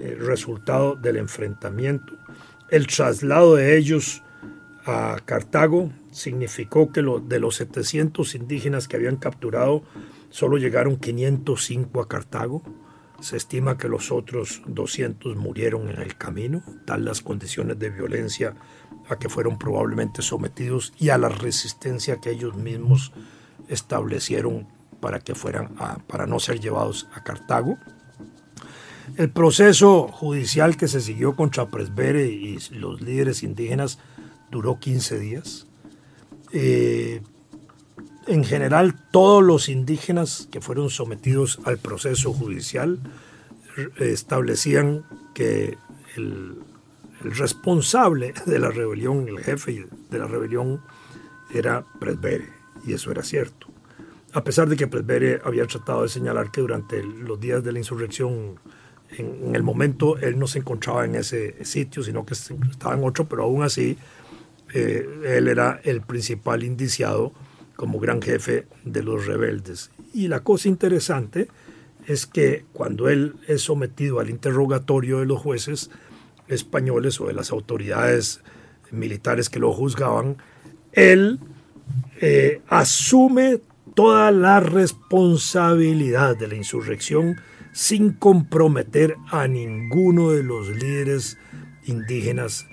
eh, 0.00 0.16
resultado 0.18 0.96
del 0.96 1.18
enfrentamiento. 1.18 2.14
El 2.70 2.86
traslado 2.86 3.56
de 3.56 3.76
ellos 3.76 4.22
a 4.86 5.16
Cartago 5.24 5.92
significó 6.10 6.90
que 6.92 7.02
de 7.02 7.40
los 7.40 7.56
700 7.56 8.34
indígenas 8.34 8.88
que 8.88 8.96
habían 8.96 9.16
capturado, 9.16 9.82
solo 10.30 10.56
llegaron 10.58 10.96
505 10.96 12.00
a 12.00 12.08
Cartago 12.08 12.62
se 13.20 13.36
estima 13.36 13.78
que 13.78 13.88
los 13.88 14.12
otros 14.12 14.62
200 14.66 15.36
murieron 15.36 15.88
en 15.88 16.00
el 16.00 16.16
camino, 16.16 16.62
tal 16.84 17.04
las 17.04 17.22
condiciones 17.22 17.78
de 17.78 17.90
violencia 17.90 18.54
a 19.08 19.18
que 19.18 19.28
fueron 19.28 19.58
probablemente 19.58 20.22
sometidos 20.22 20.92
y 20.98 21.10
a 21.10 21.18
la 21.18 21.28
resistencia 21.28 22.20
que 22.20 22.30
ellos 22.30 22.54
mismos 22.54 23.12
establecieron 23.68 24.66
para 25.00 25.20
que 25.20 25.34
fueran 25.34 25.74
para 26.06 26.26
no 26.26 26.40
ser 26.40 26.60
llevados 26.60 27.08
a 27.14 27.22
Cartago. 27.22 27.78
El 29.16 29.30
proceso 29.30 30.08
judicial 30.08 30.76
que 30.76 30.88
se 30.88 31.00
siguió 31.00 31.36
contra 31.36 31.70
Presbere 31.70 32.26
y 32.26 32.58
los 32.70 33.00
líderes 33.00 33.42
indígenas 33.42 33.98
duró 34.50 34.78
15 34.78 35.18
días. 35.18 35.66
Eh, 36.52 37.22
en 38.26 38.44
general 38.44 38.94
todos 39.10 39.42
los 39.42 39.68
indígenas 39.68 40.48
que 40.50 40.60
fueron 40.60 40.90
sometidos 40.90 41.60
al 41.64 41.78
proceso 41.78 42.32
judicial 42.32 42.98
establecían 43.98 45.04
que 45.34 45.76
el, 46.16 46.56
responsable 47.20 48.34
de 48.44 48.58
la 48.58 48.70
rebelión, 48.70 49.26
el 49.28 49.38
jefe 49.40 49.86
de 50.10 50.18
la 50.18 50.26
rebelión, 50.26 50.80
era 51.52 51.84
Presbere, 51.98 52.48
y 52.86 52.92
eso 52.92 53.10
era 53.10 53.22
cierto. 53.22 53.66
A 54.32 54.44
pesar 54.44 54.68
de 54.68 54.76
que 54.76 54.86
Presbere 54.86 55.40
había 55.44 55.66
tratado 55.66 56.02
de 56.02 56.08
señalar 56.08 56.50
que 56.50 56.60
durante 56.60 57.02
los 57.02 57.40
días 57.40 57.64
de 57.64 57.72
la 57.72 57.78
insurrección, 57.78 58.60
en, 59.16 59.54
el 59.56 59.62
momento 59.62 60.18
él 60.18 60.38
no 60.38 60.46
se 60.46 60.58
encontraba 60.58 61.04
en 61.04 61.14
ese 61.14 61.64
sitio, 61.64 62.02
sino 62.02 62.26
que 62.26 62.34
estaba 62.34 62.94
en 62.94 63.04
otro, 63.04 63.24
pero 63.24 63.44
aún 63.44 63.62
así 63.62 63.96
eh, 64.74 65.08
él 65.24 65.48
era 65.48 65.80
el 65.84 66.02
principal 66.02 66.62
indiciado 66.64 67.32
como 67.76 68.00
gran 68.00 68.22
jefe 68.22 68.66
de 68.84 69.02
los 69.02 69.26
rebeldes. 69.26 69.90
Y 70.12 70.28
la 70.28 70.40
cosa 70.40 70.68
interesante 70.68 71.48
es 72.06 72.26
que 72.26 72.64
cuando 72.72 73.08
él 73.08 73.34
es 73.46 73.62
sometido 73.62 74.20
al 74.20 74.30
interrogatorio 74.30 75.20
de 75.20 75.26
los 75.26 75.40
jueces 75.40 75.90
españoles 76.48 77.20
o 77.20 77.26
de 77.26 77.34
las 77.34 77.50
autoridades 77.50 78.40
militares 78.90 79.50
que 79.50 79.58
lo 79.58 79.72
juzgaban, 79.72 80.36
él 80.92 81.38
eh, 82.20 82.62
asume 82.68 83.60
toda 83.94 84.30
la 84.30 84.60
responsabilidad 84.60 86.36
de 86.36 86.48
la 86.48 86.54
insurrección 86.54 87.36
sin 87.72 88.12
comprometer 88.12 89.16
a 89.30 89.48
ninguno 89.48 90.30
de 90.30 90.42
los 90.42 90.68
líderes 90.68 91.36
indígenas 91.84 92.66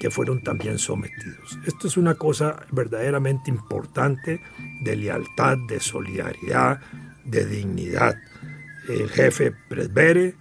que 0.00 0.10
fueron 0.10 0.42
también 0.42 0.78
sometidos. 0.78 1.58
Esto 1.66 1.86
es 1.86 1.98
una 1.98 2.14
cosa 2.14 2.66
verdaderamente 2.72 3.50
importante 3.50 4.40
de 4.82 4.96
lealtad, 4.96 5.58
de 5.68 5.78
solidaridad, 5.78 6.80
de 7.24 7.44
dignidad. 7.44 8.16
El 8.88 9.10
jefe 9.10 9.52
Presbere 9.68 10.34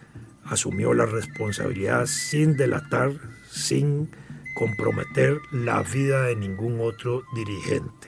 asumió 0.45 0.93
la 0.93 1.05
responsabilidad 1.05 2.05
sin 2.05 2.55
delatar, 2.55 3.11
sin 3.51 4.09
comprometer 4.55 5.37
la 5.51 5.83
vida 5.83 6.23
de 6.23 6.37
ningún 6.37 6.79
otro 6.79 7.23
dirigente. 7.35 8.07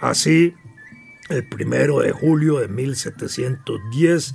Así, 0.00 0.54
el 1.28 1.48
primero 1.48 1.98
de 1.98 2.12
julio 2.12 2.60
de 2.60 2.68
1710, 2.68 4.34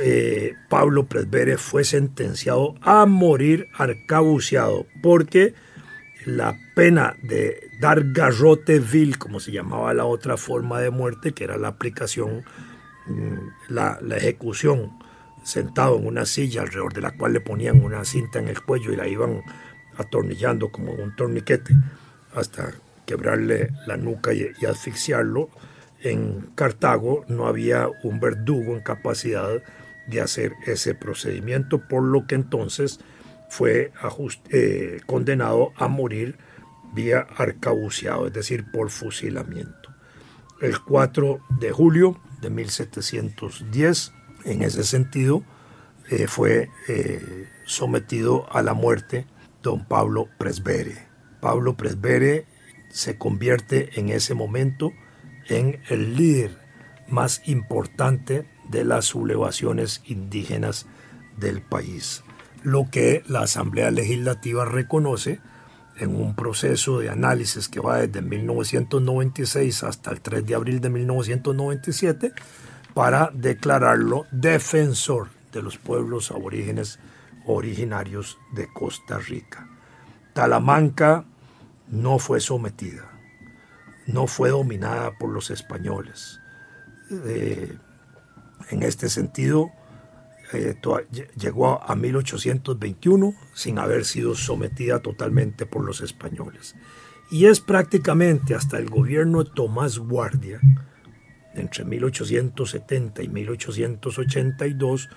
eh, 0.00 0.54
Pablo 0.68 1.06
Presbere 1.06 1.56
fue 1.56 1.84
sentenciado 1.84 2.74
a 2.82 3.06
morir 3.06 3.68
arcabuceado 3.74 4.86
porque 5.02 5.54
la 6.28 6.58
pena 6.74 7.16
de 7.22 7.70
dar 7.80 8.12
garrote 8.12 8.78
vil, 8.78 9.18
como 9.18 9.40
se 9.40 9.50
llamaba 9.50 9.94
la 9.94 10.04
otra 10.04 10.36
forma 10.36 10.80
de 10.80 10.90
muerte, 10.90 11.32
que 11.32 11.44
era 11.44 11.56
la 11.56 11.68
aplicación, 11.68 12.44
mm, 13.06 13.72
la, 13.72 13.98
ejecución 14.16 14.98
sentado 15.42 15.98
en 15.98 16.06
una 16.06 16.26
silla 16.26 16.62
alrededor 16.62 16.92
de 16.92 17.00
la 17.00 17.16
cual 17.16 17.32
le 17.32 17.40
ponían 17.40 17.82
una 17.82 18.04
cinta 18.04 18.38
en 18.38 18.48
el 18.48 18.60
cuello 18.62 18.92
y 18.92 18.96
la 18.96 19.08
iban 19.08 19.42
atornillando 19.96 20.70
como 20.70 20.92
un 20.92 21.16
torniquete 21.16 21.74
hasta 22.34 22.72
quebrarle 23.06 23.70
la 23.86 23.96
nuca 23.96 24.34
y, 24.34 24.50
y 24.60 24.66
asfixiarlo. 24.66 25.48
En 26.02 26.50
Cartago 26.54 27.24
no 27.28 27.46
había 27.46 27.88
un 28.04 28.20
verdugo 28.20 28.74
en 28.74 28.82
capacidad 28.82 29.62
de 30.06 30.20
hacer 30.20 30.52
ese 30.66 30.94
procedimiento, 30.94 31.78
por 31.88 32.02
lo 32.02 32.26
que 32.26 32.34
entonces 32.34 33.00
fue 33.48 33.92
eh, 34.50 35.00
condenado 35.06 35.72
a 35.76 35.88
morir 35.88 36.38
vía 36.92 37.26
arcabuceado, 37.36 38.26
es 38.26 38.32
decir, 38.32 38.70
por 38.70 38.90
fusilamiento. 38.90 39.94
El 40.60 40.80
4 40.80 41.40
de 41.60 41.70
julio 41.70 42.20
de 42.40 42.50
1710, 42.50 44.12
en 44.44 44.62
ese 44.62 44.84
sentido, 44.84 45.42
eh, 46.10 46.26
fue 46.26 46.70
eh, 46.88 47.48
sometido 47.64 48.46
a 48.52 48.62
la 48.62 48.74
muerte 48.74 49.26
don 49.62 49.84
Pablo 49.86 50.28
Presbere. 50.38 51.06
Pablo 51.40 51.76
Presbere 51.76 52.46
se 52.90 53.18
convierte 53.18 54.00
en 54.00 54.08
ese 54.08 54.34
momento 54.34 54.92
en 55.48 55.80
el 55.88 56.16
líder 56.16 56.58
más 57.08 57.42
importante 57.46 58.46
de 58.68 58.84
las 58.84 59.06
sublevaciones 59.06 60.02
indígenas 60.06 60.86
del 61.36 61.62
país 61.62 62.22
lo 62.62 62.88
que 62.90 63.22
la 63.28 63.40
Asamblea 63.40 63.90
Legislativa 63.90 64.64
reconoce 64.64 65.40
en 65.98 66.14
un 66.14 66.34
proceso 66.34 67.00
de 67.00 67.10
análisis 67.10 67.68
que 67.68 67.80
va 67.80 67.98
desde 67.98 68.22
1996 68.22 69.82
hasta 69.82 70.10
el 70.10 70.20
3 70.20 70.46
de 70.46 70.54
abril 70.54 70.80
de 70.80 70.90
1997 70.90 72.32
para 72.94 73.30
declararlo 73.32 74.26
defensor 74.30 75.28
de 75.52 75.62
los 75.62 75.78
pueblos 75.78 76.30
aborígenes 76.30 76.98
originarios 77.46 78.38
de 78.52 78.68
Costa 78.72 79.18
Rica. 79.18 79.68
Talamanca 80.34 81.24
no 81.88 82.18
fue 82.18 82.40
sometida, 82.40 83.10
no 84.06 84.26
fue 84.26 84.50
dominada 84.50 85.12
por 85.18 85.30
los 85.30 85.50
españoles. 85.50 86.40
Eh, 87.10 87.76
en 88.70 88.82
este 88.82 89.08
sentido, 89.08 89.70
llegó 91.36 91.82
a 91.82 91.94
1821 91.94 93.34
sin 93.54 93.78
haber 93.78 94.04
sido 94.04 94.34
sometida 94.34 95.00
totalmente 95.00 95.66
por 95.66 95.84
los 95.84 96.00
españoles. 96.00 96.74
Y 97.30 97.46
es 97.46 97.60
prácticamente 97.60 98.54
hasta 98.54 98.78
el 98.78 98.88
gobierno 98.88 99.44
de 99.44 99.50
Tomás 99.50 99.98
Guardia, 99.98 100.60
entre 101.54 101.84
1870 101.84 103.22
y 103.22 103.28
1882, 103.28 105.08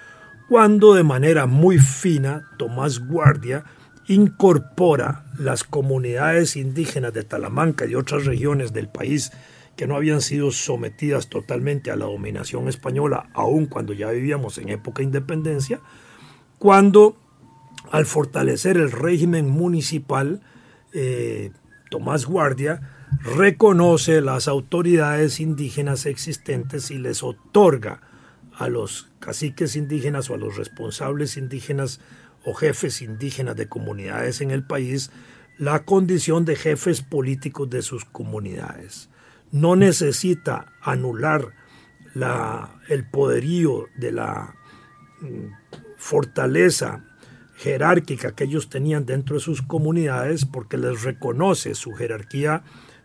cuando 0.50 0.94
de 0.94 1.04
manera 1.04 1.46
muy 1.46 1.80
fina 1.80 2.50
Tomás 2.58 3.00
Guardia 3.00 3.64
incorpora 4.08 5.24
las 5.38 5.64
comunidades 5.64 6.58
indígenas 6.58 7.14
de 7.14 7.24
Talamanca 7.24 7.86
y 7.86 7.96
otras 7.96 8.26
regiones 8.26 8.74
del 8.74 8.90
país 8.90 9.32
que 9.82 9.88
no 9.88 9.96
habían 9.96 10.22
sido 10.22 10.52
sometidas 10.52 11.28
totalmente 11.28 11.90
a 11.90 11.96
la 11.96 12.06
dominación 12.06 12.68
española, 12.68 13.32
aun 13.34 13.66
cuando 13.66 13.94
ya 13.94 14.12
vivíamos 14.12 14.60
en 14.60 14.70
época 14.70 15.00
de 15.00 15.06
independencia, 15.06 15.80
cuando 16.60 17.18
al 17.90 18.06
fortalecer 18.06 18.78
el 18.78 18.92
régimen 18.92 19.50
municipal, 19.50 20.44
eh, 20.94 21.50
Tomás 21.90 22.28
Guardia 22.28 22.92
reconoce 23.24 24.22
las 24.22 24.48
autoridades 24.48 25.40
indígenas 25.40 26.06
existentes 26.06 26.92
y 26.92 27.00
les 27.00 27.24
otorga 27.24 28.02
a 28.54 28.68
los 28.68 29.10
caciques 29.18 29.76
indígenas 29.76 30.30
o 30.30 30.36
a 30.36 30.38
los 30.38 30.58
responsables 30.58 31.38
indígenas 31.38 32.02
o 32.46 32.54
jefes 32.54 33.02
indígenas 33.02 33.56
de 33.56 33.68
comunidades 33.68 34.42
en 34.42 34.52
el 34.52 34.64
país 34.64 35.10
la 35.58 35.86
condición 35.86 36.46
de 36.46 36.56
jefes 36.56 37.02
políticos 37.02 37.68
de 37.72 37.82
sus 37.82 38.06
comunidades 38.06 39.10
no 39.52 39.76
necesita 39.76 40.74
anular 40.82 41.54
el 42.90 43.10
poderío 43.10 43.88
de 43.96 44.12
la 44.12 44.56
mm, 45.22 45.46
fortaleza 45.98 47.06
jerárquica 47.56 48.34
que 48.34 48.46
ellos 48.46 48.70
tenían 48.70 49.06
dentro 49.06 49.36
de 49.36 49.42
sus 49.42 49.62
comunidades 49.62 50.46
porque 50.46 50.78
les 50.78 51.04
reconoce 51.04 51.76
su 51.76 51.92
jerarquía 51.94 52.64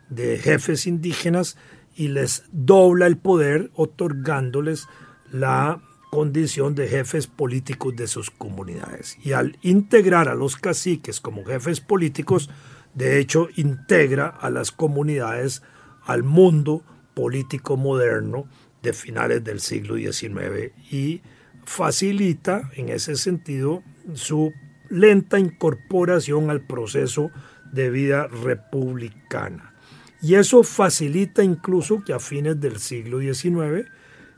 de 0.09 0.38
jefes 0.38 0.87
indígenas 0.87 1.56
y 1.94 2.09
les 2.09 2.44
dobla 2.52 3.06
el 3.06 3.16
poder 3.16 3.70
otorgándoles 3.74 4.88
la 5.30 5.82
condición 6.11 6.74
de 6.74 6.88
jefes 6.88 7.26
políticos 7.26 7.94
de 7.96 8.06
sus 8.06 8.30
comunidades. 8.30 9.18
Y 9.22 9.32
al 9.32 9.59
integrar 9.62 10.28
a 10.28 10.35
los 10.35 10.56
caciques 10.56 11.20
como 11.20 11.44
jefes 11.44 11.80
políticos, 11.80 12.48
de 12.94 13.18
hecho 13.18 13.48
integra 13.56 14.28
a 14.28 14.50
las 14.50 14.72
comunidades 14.72 15.62
al 16.07 16.23
mundo 16.23 16.83
político 17.14 17.77
moderno 17.77 18.47
de 18.83 18.92
finales 18.92 19.45
del 19.45 19.61
siglo 19.61 19.97
XIX 19.97 20.73
y 20.90 21.21
facilita 21.64 22.71
en 22.75 22.88
ese 22.88 23.16
sentido 23.16 23.83
su 24.14 24.53
lenta 24.88 25.38
incorporación 25.38 26.51
al 26.51 26.64
proceso 26.66 27.31
de 27.73 27.90
vida 27.90 28.29
republicana. 28.29 29.75
Y 30.23 30.35
eso 30.37 30.62
facilita 30.62 31.42
incluso 31.42 32.03
que 32.05 32.12
a 32.12 32.21
fines 32.21 32.61
del 32.61 32.79
siglo 32.79 33.21
XIX 33.21 33.88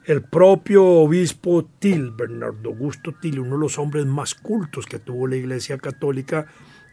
el 0.06 0.22
propio 0.22 0.84
obispo 0.84 1.68
Til, 1.78 2.12
Bernardo 2.12 2.70
Augusto 2.70 3.12
Til, 3.20 3.40
uno 3.40 3.56
de 3.56 3.60
los 3.60 3.78
hombres 3.78 4.06
más 4.06 4.34
cultos 4.34 4.86
que 4.86 4.98
tuvo 4.98 5.26
la 5.26 5.36
Iglesia 5.36 5.76
Católica 5.76 6.46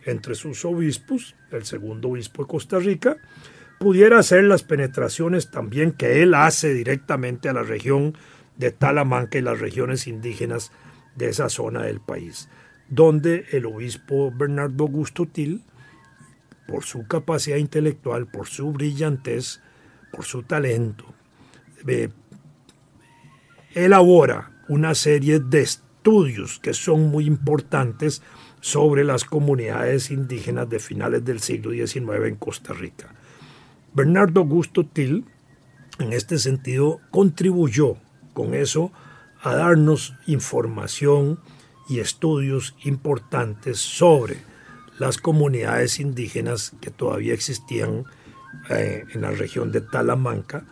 entre 0.06 0.36
sus 0.36 0.66
obispos, 0.66 1.36
el 1.52 1.64
segundo 1.64 2.10
obispo 2.10 2.44
de 2.44 2.48
Costa 2.50 2.78
Rica, 2.78 3.18
pudiera 3.80 4.20
hacer 4.20 4.44
las 4.46 4.64
penetraciones 4.64 5.52
también 5.52 5.92
que 5.92 6.24
él 6.24 6.34
hace 6.34 6.74
directamente 6.74 7.50
a 7.50 7.54
la 7.54 7.64
región 7.64 8.18
de 8.58 8.72
Talamanca 8.72 9.38
y 9.38 9.42
las 9.42 9.60
regiones 9.60 10.08
indígenas 10.08 10.72
de 11.16 11.30
esa 11.30 11.50
zona 11.50 11.84
del 11.84 12.00
país, 12.00 12.50
donde 12.90 13.46
el 13.52 13.66
obispo 13.66 14.32
Bernardo 14.32 14.86
Augusto 14.86 15.26
Til, 15.26 15.62
por 16.68 16.84
su 16.84 17.08
capacidad 17.08 17.58
intelectual, 17.58 18.28
por 18.28 18.48
su 18.48 18.72
brillantez, 18.72 19.62
por 20.12 20.24
su 20.26 20.44
talento, 20.44 21.06
eh, 21.88 22.10
elabora 23.74 24.52
una 24.68 24.96
serie 24.96 25.40
de 25.40 25.62
estudios 25.62 26.60
que 26.60 26.74
son 26.74 27.10
muy 27.10 27.26
importantes 27.26 28.22
sobre 28.62 29.04
las 29.04 29.26
comunidades 29.26 30.10
indígenas 30.10 30.70
de 30.70 30.80
finales 30.80 31.24
del 31.24 31.40
siglo 31.40 31.72
XIX 31.72 32.26
en 32.26 32.36
Costa 32.36 32.74
Rica 32.74 33.15
Bernardo 33.96 34.42
Augusto 34.42 34.86
Till, 34.86 35.24
en 36.00 36.12
este 36.12 36.38
sentido, 36.38 37.00
contribuyó 37.12 37.96
con 38.34 38.54
eso 38.54 38.92
a 39.42 39.56
darnos 39.56 40.14
información 40.28 41.40
y 41.88 42.00
estudios 42.00 42.76
importantes 42.84 43.80
sobre 43.80 44.36
las 45.00 45.18
comunidades 45.18 46.02
indígenas 46.02 46.74
que 46.82 46.92
todavía 46.92 47.34
existían 47.34 48.04
eh, 48.70 49.06
en 49.14 49.22
la 49.22 49.32
región 49.32 49.72
de 49.72 49.80
Talamanca, 49.80 50.66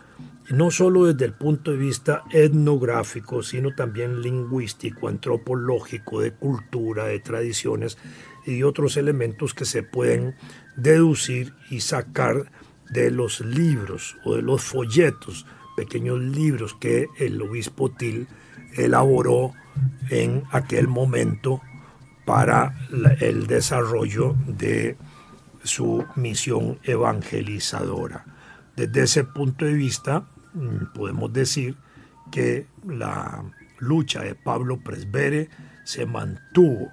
no 0.50 0.70
solo 0.70 1.06
desde 1.06 1.24
el 1.24 1.32
punto 1.32 1.70
de 1.70 1.78
vista 1.78 2.24
etnográfico, 2.30 3.42
sino 3.42 3.74
también 3.74 4.20
lingüístico, 4.20 5.08
antropológico, 5.08 6.20
de 6.20 6.32
cultura, 6.32 7.06
de 7.06 7.20
tradiciones 7.20 7.96
y 8.44 8.64
otros 8.64 8.98
elementos 8.98 9.54
que 9.54 9.64
se 9.64 9.82
pueden 9.82 10.34
deducir 10.76 11.54
y 11.70 11.80
sacar 11.80 12.50
de 12.90 13.10
los 13.10 13.40
libros 13.40 14.16
o 14.24 14.36
de 14.36 14.42
los 14.42 14.62
folletos, 14.62 15.46
pequeños 15.76 16.20
libros 16.20 16.74
que 16.74 17.08
el 17.18 17.40
obispo 17.42 17.90
Til 17.90 18.28
elaboró 18.76 19.52
en 20.10 20.44
aquel 20.50 20.88
momento 20.88 21.60
para 22.24 22.74
el 23.20 23.46
desarrollo 23.46 24.34
de 24.46 24.96
su 25.62 26.04
misión 26.16 26.78
evangelizadora. 26.84 28.24
Desde 28.76 29.02
ese 29.02 29.24
punto 29.24 29.64
de 29.64 29.74
vista, 29.74 30.26
mm, 30.54 30.92
podemos 30.94 31.32
decir 31.32 31.76
que 32.30 32.66
la 32.86 33.44
lucha 33.78 34.22
de 34.22 34.34
Pablo 34.34 34.78
Presbere 34.80 35.48
se 35.84 36.06
mantuvo 36.06 36.92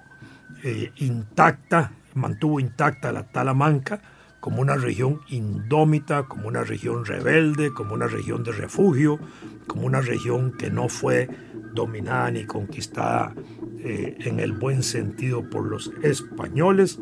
eh, 0.62 0.92
intacta, 0.96 1.92
mantuvo 2.14 2.60
intacta 2.60 3.10
la 3.10 3.24
Talamanca 3.24 4.00
como 4.42 4.60
una 4.60 4.74
región 4.74 5.20
indómita, 5.28 6.24
como 6.24 6.48
una 6.48 6.64
región 6.64 7.04
rebelde, 7.04 7.72
como 7.72 7.94
una 7.94 8.08
región 8.08 8.42
de 8.42 8.50
refugio, 8.50 9.20
como 9.68 9.86
una 9.86 10.00
región 10.00 10.50
que 10.50 10.68
no 10.68 10.88
fue 10.88 11.28
dominada 11.72 12.28
ni 12.32 12.44
conquistada 12.44 13.36
eh, 13.78 14.16
en 14.18 14.40
el 14.40 14.50
buen 14.50 14.82
sentido 14.82 15.48
por 15.48 15.68
los 15.68 15.92
españoles 16.02 16.98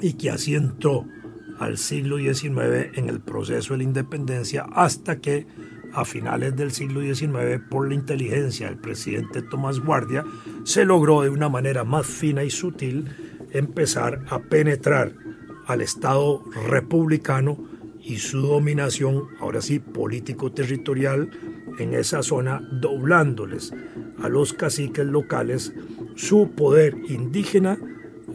y 0.00 0.12
que 0.12 0.30
así 0.30 0.54
entró 0.54 1.08
al 1.58 1.76
siglo 1.76 2.18
XIX 2.18 2.96
en 2.96 3.08
el 3.08 3.18
proceso 3.18 3.74
de 3.74 3.78
la 3.78 3.84
independencia 3.84 4.64
hasta 4.72 5.18
que 5.18 5.48
a 5.92 6.04
finales 6.04 6.54
del 6.54 6.70
siglo 6.70 7.00
XIX, 7.00 7.60
por 7.68 7.88
la 7.88 7.94
inteligencia 7.94 8.68
del 8.68 8.78
presidente 8.78 9.42
Tomás 9.42 9.80
Guardia, 9.80 10.24
se 10.62 10.84
logró 10.84 11.22
de 11.22 11.30
una 11.30 11.48
manera 11.48 11.82
más 11.82 12.06
fina 12.06 12.44
y 12.44 12.50
sutil 12.50 13.08
empezar 13.50 14.24
a 14.28 14.38
penetrar 14.38 15.14
al 15.70 15.82
Estado 15.82 16.42
republicano 16.68 17.58
y 18.02 18.16
su 18.16 18.40
dominación, 18.40 19.28
ahora 19.38 19.62
sí, 19.62 19.78
político-territorial 19.78 21.30
en 21.78 21.94
esa 21.94 22.22
zona, 22.22 22.60
doblándoles 22.72 23.72
a 24.20 24.28
los 24.28 24.52
caciques 24.52 25.06
locales 25.06 25.72
su 26.16 26.50
poder 26.50 26.96
indígena, 27.08 27.78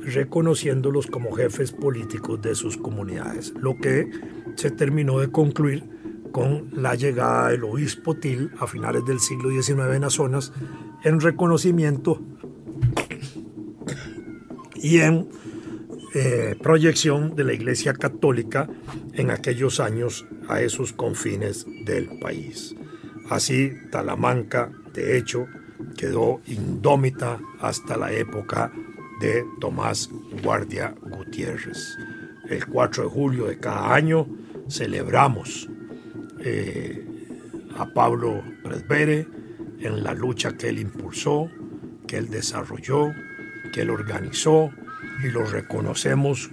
reconociéndolos 0.02 1.08
como 1.08 1.34
jefes 1.34 1.72
políticos 1.72 2.42
de 2.42 2.56
sus 2.56 2.78
comunidades, 2.78 3.54
lo 3.60 3.78
que 3.78 4.10
se 4.56 4.72
terminó 4.72 5.20
de 5.20 5.30
concluir 5.30 5.84
con 6.32 6.70
la 6.74 6.96
llegada 6.96 7.50
del 7.50 7.64
obispo 7.64 8.16
Til 8.16 8.52
a 8.60 8.68
finales 8.68 9.06
del 9.06 9.20
siglo 9.20 9.50
XIX 9.50 9.96
en 9.96 10.02
las 10.02 10.14
zonas, 10.14 10.54
en 11.04 11.20
reconocimiento 11.20 12.22
y 14.76 15.00
en 15.00 15.28
eh, 16.18 16.56
proyección 16.64 17.36
de 17.36 17.44
la 17.44 17.52
Iglesia 17.52 17.94
Católica 17.94 18.70
en 19.16 19.32
aquellos 19.32 19.82
años 19.82 20.26
a 20.48 20.62
esos 20.62 20.94
confines 20.94 21.66
del 21.84 22.20
país. 22.20 22.74
Así, 23.30 23.74
Talamanca, 23.92 24.72
de 24.94 25.18
hecho, 25.18 25.46
quedó 25.98 26.40
indómita 26.48 27.42
hasta 27.60 27.98
la 27.98 28.14
época 28.14 28.72
de 29.20 29.44
Tomás 29.60 30.10
Guardia 30.42 30.96
Gutiérrez. 31.02 31.98
El 32.48 32.66
4 32.66 33.04
de 33.04 33.10
julio 33.10 33.46
de 33.48 33.60
cada 33.60 33.94
año 33.94 34.26
celebramos 34.70 35.70
eh, 36.40 37.06
a 37.78 37.88
Pablo 37.94 38.42
Presbere 38.64 39.28
en 39.80 40.02
la 40.02 40.14
lucha 40.14 40.56
que 40.56 40.70
él 40.70 40.80
impulsó, 40.80 41.50
que 42.08 42.16
él 42.16 42.30
desarrolló, 42.30 43.12
que 43.74 43.82
él 43.82 43.90
organizó 43.90 44.72
y 45.24 45.30
lo 45.30 45.46
reconocemos 45.46 46.50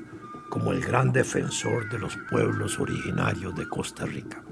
como 0.50 0.72
el 0.72 0.80
gran 0.80 1.12
defensor 1.12 1.88
de 1.90 1.98
los 1.98 2.16
pueblos 2.30 2.78
originarios 2.78 3.54
de 3.56 3.68
Costa 3.68 4.04
Rica. 4.04 4.42